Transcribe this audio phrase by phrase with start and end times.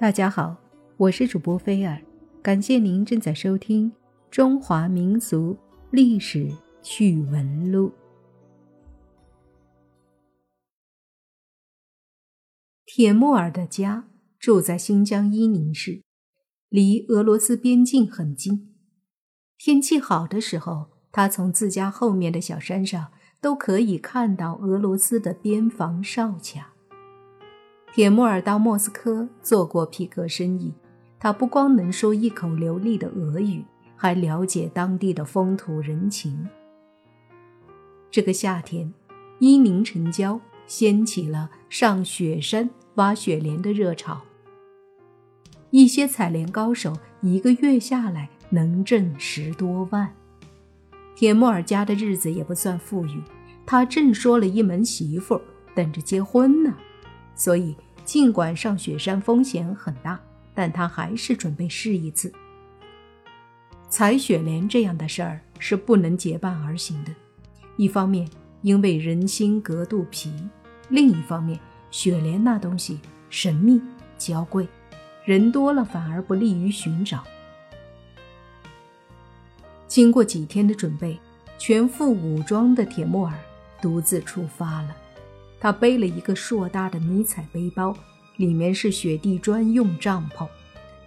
[0.00, 0.56] 大家好，
[0.96, 2.00] 我是主播菲尔，
[2.40, 3.90] 感谢您正在收听
[4.30, 5.58] 《中华民俗
[5.90, 6.48] 历史
[6.80, 7.88] 趣闻录》。
[12.86, 14.08] 铁木尔的家
[14.38, 16.04] 住在新疆伊宁市，
[16.68, 18.72] 离俄罗斯边境很近。
[19.58, 23.10] 天气好的时候，他从自家后面的小山上
[23.40, 26.74] 都可以看到俄罗斯的边防哨卡。
[27.92, 30.72] 铁木尔到莫斯科做过皮革生意，
[31.18, 33.64] 他不光能说一口流利的俄语，
[33.96, 36.48] 还了解当地的风土人情。
[38.10, 38.92] 这个夏天，
[39.40, 44.20] 伊宁城郊掀起了上雪山挖雪莲的热潮。
[45.70, 50.08] 一些采莲高手一个月下来能挣十多万。
[51.16, 53.20] 铁木尔家的日子也不算富裕，
[53.66, 55.40] 他正说了一门媳妇，
[55.74, 56.72] 等着结婚呢。
[57.38, 57.74] 所以，
[58.04, 60.20] 尽管上雪山风险很大，
[60.52, 62.30] 但他还是准备试一次。
[63.88, 67.14] 采雪莲这样的事儿是不能结伴而行的。
[67.76, 68.28] 一方面，
[68.62, 70.30] 因为人心隔肚皮；
[70.88, 71.58] 另一方面，
[71.90, 73.00] 雪莲那东西
[73.30, 73.80] 神秘
[74.18, 74.68] 娇贵，
[75.24, 77.22] 人多了反而不利于寻找。
[79.86, 81.18] 经过几天的准备，
[81.56, 83.32] 全副武装的铁木儿
[83.80, 84.96] 独自出发了。
[85.60, 87.96] 他背了一个硕大的迷彩背包，
[88.36, 90.46] 里面是雪地专用帐篷。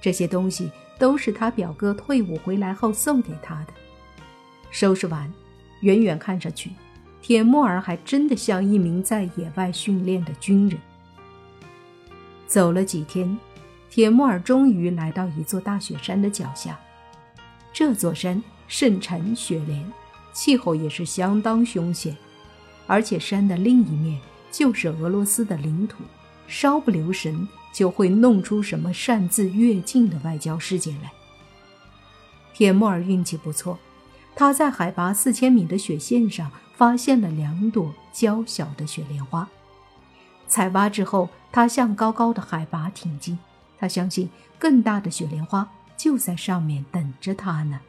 [0.00, 3.72] 这些东西都是他表哥退伍回来后送给他的。
[4.70, 5.32] 收拾完，
[5.80, 6.70] 远远看上去，
[7.22, 10.78] 铁木儿还真的像一名在野外训练的军人。
[12.46, 13.38] 走了几天，
[13.88, 16.78] 铁木儿终于来到一座大雪山的脚下。
[17.72, 19.92] 这座山盛产雪莲，
[20.32, 22.14] 气候也是相当凶险，
[22.86, 24.20] 而且山的另一面。
[24.56, 26.04] 就是俄罗斯的领土，
[26.46, 31.10] 稍不留神就会弄出什么擅自越境的外交事件来。
[32.52, 33.76] 铁木尔运气不错，
[34.36, 39.48] 他在海拔四千米的雪线上发现了两朵娇小的雪莲花。
[40.46, 43.36] 采挖之后，他向高高的海拔挺进，
[43.76, 47.80] 他相信更大的雪莲花就在上面等着他呢。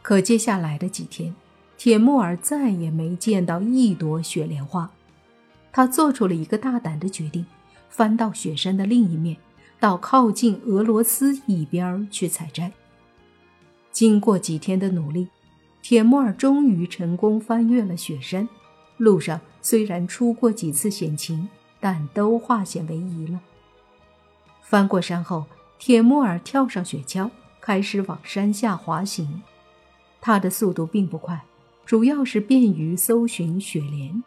[0.00, 1.34] 可接下来的几天。
[1.78, 4.90] 铁木儿再也没见到一朵雪莲花，
[5.70, 7.46] 他做出了一个大胆的决定，
[7.88, 9.36] 翻到雪山的另一面，
[9.78, 12.72] 到靠近俄罗斯一边去采摘。
[13.92, 15.28] 经过几天的努力，
[15.80, 18.48] 铁木儿终于成功翻越了雪山。
[18.96, 23.38] 路上虽然出过几次险情，但都化险为夷了。
[24.62, 25.46] 翻过山后，
[25.78, 29.40] 铁木儿跳上雪橇，开始往山下滑行。
[30.20, 31.40] 他的速度并不快。
[31.88, 34.22] 主要是便于搜寻雪莲，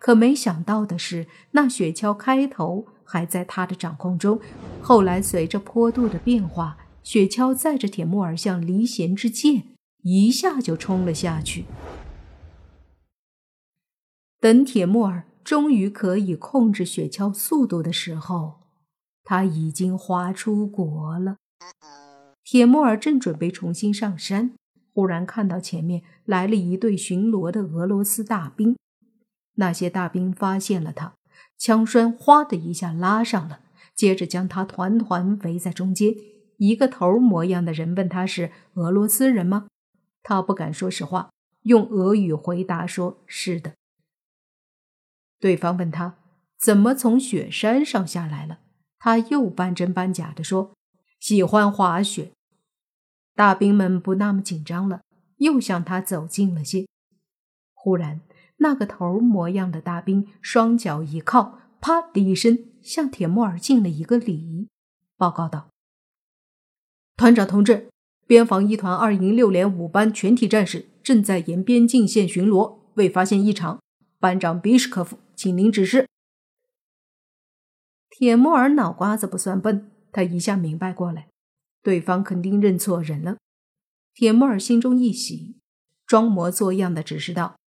[0.00, 4.40] 可没想到的是，那雪橇开头还在他的掌控中，
[4.82, 9.68] 后来随着坡度的变化，雪橇载着铁木儿像离弦之箭，
[10.02, 11.66] 一下就冲了下去。
[14.40, 18.54] 等铁木儿终于可以控制雪橇速度的时候，
[19.22, 21.36] 他已经滑出国了。
[22.42, 24.54] 铁木儿正准备重新上山。
[24.96, 28.78] 忽然看到前面来了一队巡逻的俄罗斯大兵，
[29.56, 31.12] 那些大兵发现了他，
[31.58, 33.60] 枪栓哗的一下拉上了，
[33.94, 36.14] 接着将他团团围在中间。
[36.56, 39.66] 一个头模样的人问他是俄罗斯人吗？
[40.22, 41.28] 他不敢说实话，
[41.64, 43.74] 用俄语回答说是的。
[45.38, 46.16] 对方问他
[46.58, 48.60] 怎么从雪山上下来了，
[48.98, 50.72] 他又半真半假的说
[51.20, 52.32] 喜欢滑雪。
[53.36, 55.02] 大兵们不那么紧张了，
[55.36, 56.86] 又向他走近了些。
[57.74, 58.22] 忽然，
[58.56, 64.68] 那个头模样的大兵双脚一靠，啪的一声向铁木尔敬了一个礼，
[65.18, 65.68] 报告道
[67.14, 67.90] ：“团长同志，
[68.26, 73.78] 边防一团二营六连五班全体战士正在沿边境线巡逻，未发现异常。
[74.18, 76.08] 班长比什科夫，请您指示。”
[78.08, 81.28] 铁木尔脑瓜子不算笨，他一下明白过来。
[81.86, 83.38] 对方肯定认错人了，
[84.12, 85.60] 铁木儿心中一喜，
[86.04, 87.60] 装模作样的指示道：“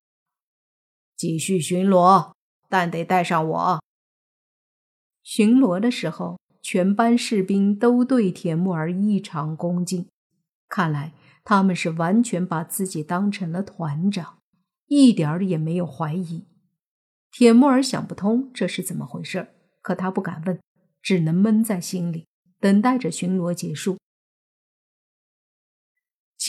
[1.15, 2.33] 继续巡逻，
[2.67, 3.81] 但得带上我。”
[5.23, 10.09] 巡逻的时候，全班士兵都对铁木儿异常恭敬，
[10.67, 11.13] 看来
[11.45, 14.39] 他们是完全把自己当成了团长，
[14.87, 16.45] 一点儿也没有怀疑。
[17.31, 19.47] 铁木儿想不通这是怎么回事，
[19.81, 20.59] 可他不敢问，
[21.01, 22.27] 只能闷在心里，
[22.59, 23.97] 等待着巡逻结束。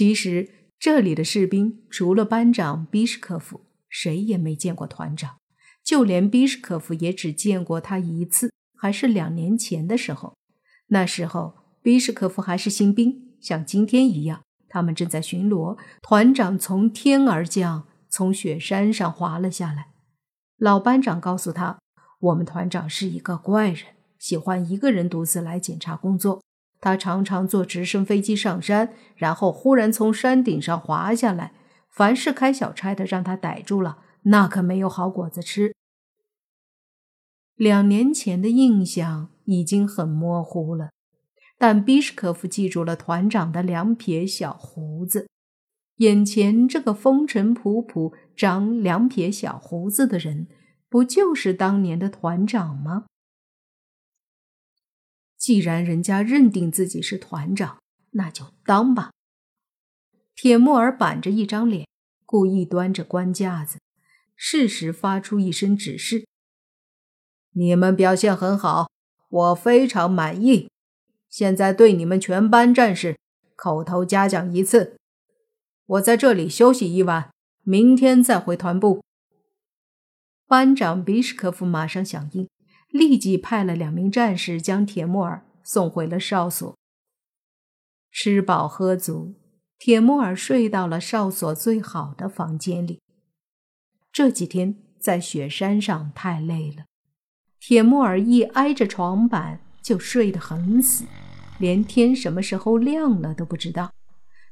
[0.01, 0.49] 其实
[0.79, 5.37] 这里的士兵除了班长比什科夫，谁也没见过团长，
[5.85, 10.39] 就连比什科夫也只见过他一次，还是两年前的时候。
[10.87, 15.77] 那时候，比什科夫还是新兵，像今天一样，他们正在巡逻。
[16.01, 19.89] 团长从天而降，从雪山上滑了下来。
[20.57, 21.79] 老班长告诉他
[22.21, 23.85] ：“我们团长是一个怪人，
[24.19, 26.43] 喜欢一个人独自来检查工作。
[26.81, 31.53] 他常常坐直升飞机上山，然后忽然从山顶上滑下来。
[31.91, 35.75] 凡是开小差的，让他逮住了，那可没有好果子吃。”
[37.57, 40.91] 两年前的印象已经很模糊了，
[41.59, 45.29] 但比什科夫记住了团长的两撇小胡子。
[45.97, 50.47] 眼前这个风尘仆仆、长两撇小胡子的人，
[50.89, 53.05] 不就是当年的团长吗？
[55.41, 57.79] 既然人家认定自己是团长，
[58.11, 59.11] 那就当吧。
[60.35, 61.89] 铁木儿板着一张脸，
[62.27, 63.79] 故意端着官架子，
[64.37, 66.27] 适时发出一声指示。
[67.53, 68.91] 你们表现很好，
[69.31, 70.69] 我非常满意。
[71.31, 73.17] 现在对你们全班战士
[73.57, 74.99] 口头嘉奖一次。
[75.87, 77.31] 我在这里休息一晚，
[77.63, 79.03] 明天再回团部。
[80.47, 82.47] 班长比什科夫马上响应，
[82.91, 86.77] 立即派了两名战士将铁木尔送回了哨所。
[88.11, 89.35] 吃饱喝足，
[89.79, 93.01] 铁木尔睡到了哨所最好的房间里。
[94.13, 96.85] 这几天在雪山上太累了。
[97.61, 101.05] 铁木儿一挨着床板就睡得很死，
[101.59, 103.93] 连天什么时候亮了都不知道。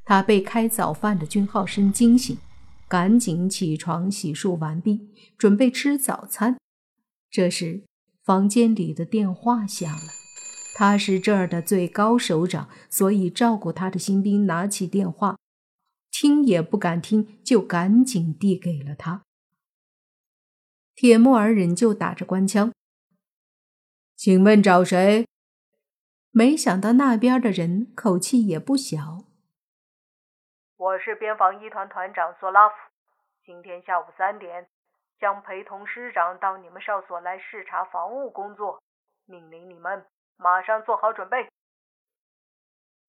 [0.04, 2.38] 他被开早饭的军号声惊醒，
[2.86, 6.56] 赶紧起床洗漱完毕，准备吃早餐。
[7.30, 7.82] 这时，
[8.28, 10.12] 房间里的电话响了。
[10.74, 15.38] 他是这儿的最高首长，所以照顾他的新兵拿起电话，
[16.10, 19.22] 听也不敢听，就赶紧递给了他。
[20.94, 22.70] 铁木儿仍旧打着官腔。
[24.14, 25.26] 请问找谁？
[26.30, 29.24] 没想到那边的人口气也不小。
[30.76, 32.74] 我是边防一团团长索拉夫，
[33.46, 34.68] 今天下午三点
[35.20, 38.80] 将陪同师长到你们哨所来视察防务工作，
[39.26, 40.04] 命令你们
[40.36, 41.48] 马上做好准备。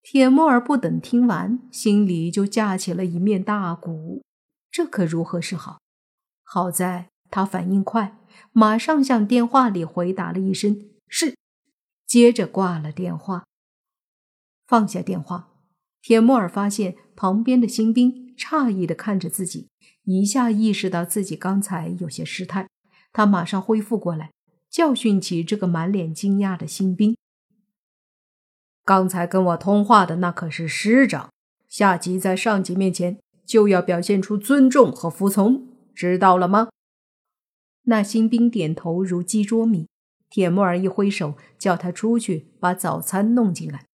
[0.02, 4.24] 铁木儿不等听完，心里就架起了一面大鼓，
[4.72, 5.80] 这可如何是好？
[6.44, 8.18] 好在他反应快，
[8.52, 10.90] 马上向电话里回答了一声。
[11.08, 11.38] 是，
[12.06, 13.44] 接着挂了电话。
[14.66, 15.50] 放下电话，
[16.02, 19.68] 铁木尔发现旁边的新兵诧异的看着自己，
[20.04, 22.68] 一下意识到自己刚才有些失态。
[23.12, 24.32] 他马上恢复过来，
[24.70, 27.18] 教训起这个满脸惊讶的新兵
[28.86, 31.32] ：“刚才跟我通话的那可是师长，
[31.68, 36.70] 下级在上级面前就要表现出尊重和服从，知道了吗？”
[37.84, 39.88] 那新兵点头如鸡啄米。
[40.30, 43.86] 铁木儿一挥手，叫他出去把早餐弄进来。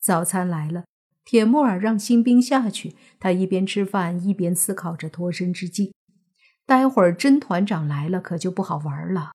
[0.00, 0.84] 早餐来了，
[1.24, 2.96] 铁木尔让新兵下去。
[3.18, 5.92] 他一边吃饭，一边思考着脱身之计。
[6.66, 9.32] 待会儿真团长来了，可就不好玩了。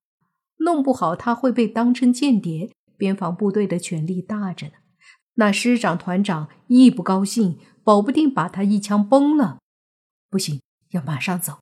[0.58, 2.70] 弄不好他会被当成间谍。
[2.96, 4.72] 边防部队的权力大着呢，
[5.34, 9.58] 那师长、团长一不高兴，保不定把他一枪崩了。
[10.28, 10.60] 不行，
[10.90, 11.60] 要马上走。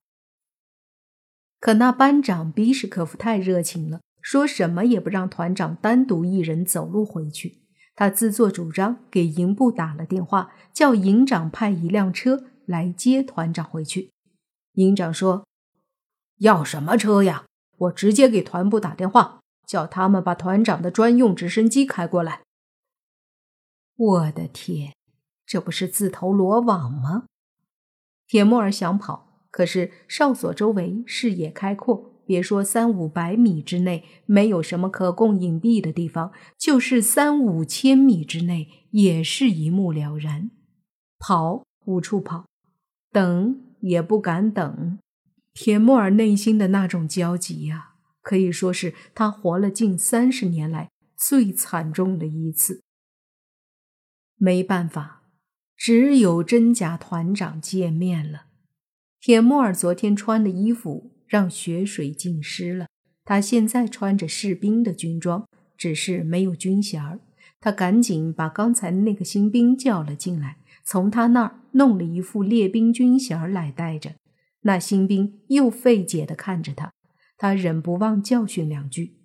[1.60, 4.00] 可那班长比什科夫太热情了。
[4.22, 7.60] 说什么也不让团长单独一人走路回去，
[7.96, 14.12] 他自作主张给营部打了电话，叫营长派一辆车来接团长回去。
[14.74, 15.46] 营长说
[16.38, 17.46] ：“要什么车呀？
[17.78, 22.42] 我直接给团部打电话，叫他们把团长的专用直升机开过来。”
[23.96, 24.94] 我的天，
[25.46, 27.24] 这不是自投罗网吗？
[28.26, 32.15] 铁木儿想跑，可是哨所周围视野开阔。
[32.26, 40.50] 别说三五百米之内没有什么可供隐蔽的地方，就是三五千米之内也是一目了然。
[41.18, 42.46] 跑无处跑，
[43.12, 44.98] 等也不敢等。
[45.54, 52.82] 铁木尔内心的那种焦急呀，可以说是他活了近三十年来最惨重的一次。
[54.36, 55.22] 没办法，
[55.76, 58.46] 只有真假团长见面了。
[59.20, 61.15] 铁木尔昨天穿的衣服。
[61.26, 62.86] 让血水浸湿了。
[63.24, 67.18] 他现在穿着士兵的军装，只是没有军衔儿。
[67.60, 74.12] 他赶紧把刚才那个新兵叫了进来，从他那儿弄了一副列兵军衔来戴着。
[74.60, 76.92] 那新兵又费解地看着他，
[77.36, 79.16] 他忍不忘教训两句：“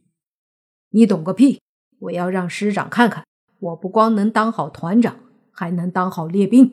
[0.92, 1.60] 你懂个屁！
[2.00, 3.24] 我要让师长看看，
[3.60, 5.20] 我不光能当好团长，
[5.52, 6.72] 还能当好列兵。”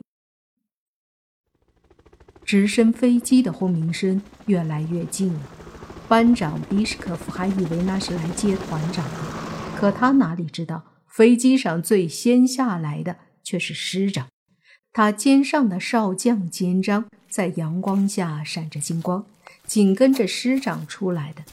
[2.49, 5.39] 直升飞机的轰鸣声越来越近了，
[6.07, 9.17] 班长比什科夫还以为那是来接团长的，
[9.77, 14.25] 可他哪里知道，飞机上最先下来的却是师长。
[14.91, 19.27] 他肩上的少将肩章在阳光下闪着金光，
[19.67, 21.43] 紧跟着师长出来的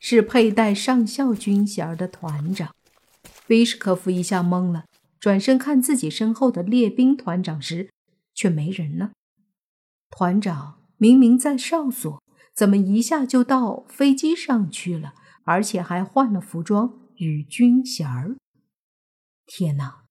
[0.00, 2.70] 是佩戴上校军衔的团长。
[3.46, 4.86] 比什科夫一下懵了，
[5.20, 7.90] 转身看自己身后的列兵团长时，
[8.34, 9.10] 却没人了。
[10.10, 12.22] 团长明明在哨所，
[12.54, 15.12] 怎么一下就到飞机上去了？
[15.44, 18.36] 而且还换了服装与军衔儿。
[19.46, 20.02] 天哪！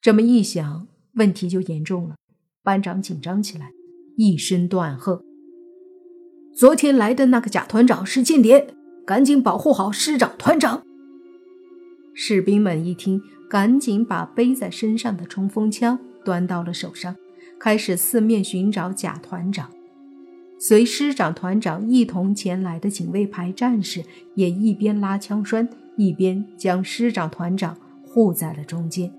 [0.00, 2.14] 这么一想，问题就严重了。
[2.62, 3.72] 班长紧张起来，
[4.16, 5.24] 一声断喝
[6.56, 10.84] ：“昨天来的那个假团长是间谍，赶紧保护好师长、团长！”
[12.14, 17.16] 士兵们一听，赶紧把背在身上的冲锋枪端到了手上，
[17.60, 19.70] 开始四面寻找假团长。
[20.58, 24.02] 随师长、团长一同前来的警卫排战士
[24.34, 29.12] 也一边拉枪栓，一边将师长、团长护在了中间。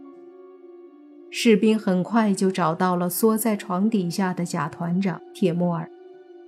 [1.30, 5.90] 士兵很快就找到了缩在床底下的假团长铁木尔，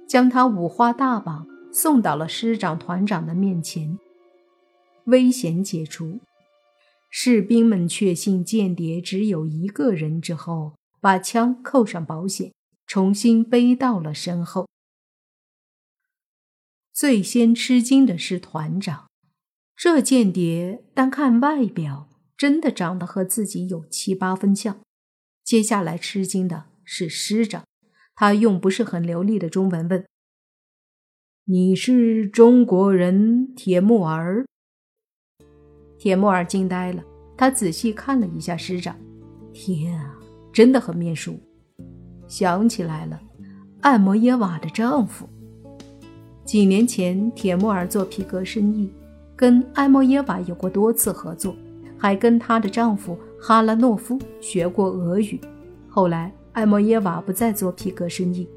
[0.07, 3.97] 将他五花大绑送到了师长、团长的面前。
[5.05, 6.19] 危险解除。
[7.09, 10.73] 士兵们确信间谍只有一个人之后，
[11.03, 12.53] 把枪扣上保险，
[12.87, 14.69] 重新背到了身后。
[16.93, 19.09] 最先吃惊的是团长，
[19.75, 22.07] 这间谍单看外表
[22.37, 24.79] 真的长得和自己有七八分像。
[25.43, 27.65] 接下来吃惊的是师长，
[28.15, 30.07] 他用不是很流利的中文问
[31.43, 34.45] ：“你是中国人，铁木儿？”
[35.99, 37.03] 铁木儿惊呆了，
[37.37, 38.97] 他仔细看了一下师长，
[39.51, 40.17] 天啊，
[40.53, 41.33] 真的很面熟，
[42.27, 43.19] 想起来了，
[43.81, 45.27] 艾摩耶娃的丈夫。
[46.45, 48.87] 几年前，铁木尔做皮革生意，
[49.35, 51.55] 跟艾摩耶娃有过多次合作，
[51.97, 55.41] 还跟她的丈夫哈拉诺夫学过俄语。
[55.89, 58.47] 后来，艾摩耶娃不再做皮革生意，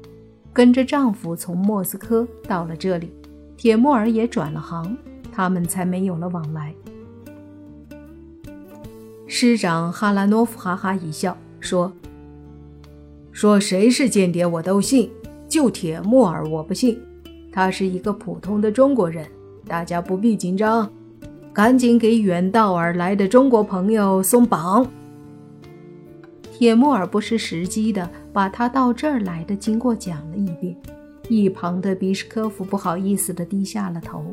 [0.53, 3.11] 跟着丈夫从莫斯科到了这里，
[3.57, 4.95] 铁木尔也转了行，
[5.31, 6.75] 他们才没有了往来。
[9.25, 11.91] 师长哈拉诺夫哈哈一笑，说
[13.31, 15.09] ：“说谁是间谍我都信，
[15.47, 16.99] 就铁木耳我不信。
[17.51, 19.27] 他是一个普通的中国人，
[19.65, 20.89] 大家不必紧张，
[21.51, 24.85] 赶紧给远道而来的中国朋友松绑。”
[26.53, 30.75] 铁木耳不失时机的把他到这儿来的经过讲了一遍，
[31.29, 34.23] 一旁的比什科夫不好意思的低下了头，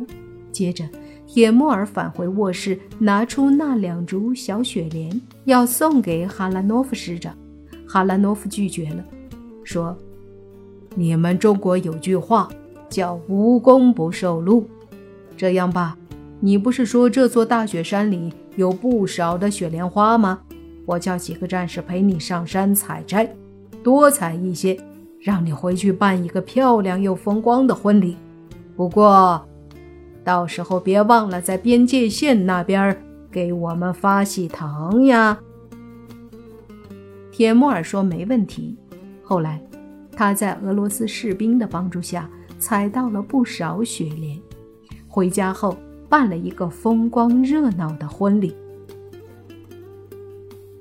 [0.51, 0.85] 接着。
[1.27, 7.35] 铁木尔返回卧室，拿出那两株小雪莲，要送给哈拉诺夫师长。
[7.89, 9.05] 哈拉诺夫拒绝了，
[9.65, 9.97] 说
[10.95, 12.49] ：“你们中国有句话，
[12.89, 14.69] 叫‘无功不受禄’。
[15.37, 15.97] 这样吧，
[16.41, 20.41] 你不是说这座大雪山里有不少的雪莲花吗？
[20.87, 23.35] 我叫几个战士陪你上山采摘，
[23.83, 24.79] 多采一些，
[25.21, 28.17] 让你回去办一个漂亮又风光的婚礼。
[28.77, 29.45] 不过……”
[30.25, 32.97] 到时候别忘了在边界线那边
[33.31, 35.39] 给我们发喜糖呀。
[37.31, 38.77] 铁木尔说没问题。
[39.23, 39.61] 后来，
[40.13, 44.41] 他在俄罗斯士兵的帮助下采到了不少雪莲，
[45.09, 45.77] 回家后
[46.09, 48.55] 办了一个风光热闹的婚礼。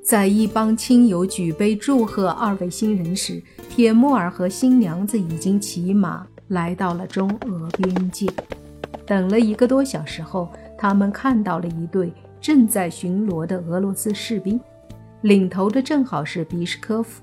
[0.04, 8.28] 在一帮亲友举杯祝贺二位新人时，铁木尔和新娘子已经骑马来到了中俄边界。
[9.06, 14.60] 等了一个多小时后，他们看到了一队正在巡逻的俄罗斯士兵，
[15.22, 17.22] 领头的正好是比什科夫。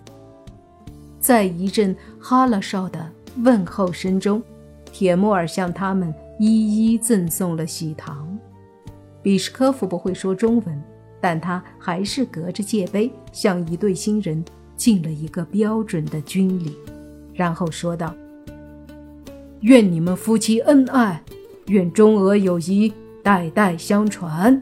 [1.19, 4.43] 在一阵哈拉少的问候声中，
[4.93, 8.39] 铁木尔向他们一一赠送了喜糖。
[9.23, 10.83] 比什科夫不会说中文，
[11.21, 14.43] 但他还是隔着界碑向一对新人
[14.77, 16.75] 敬了一个标准的军礼，
[17.35, 18.15] 然后说道
[19.61, 21.23] ：“愿你们夫妻恩爱。”
[21.71, 24.61] 愿中俄友谊代代相传。